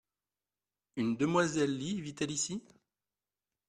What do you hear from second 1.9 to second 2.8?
vit-elle ici?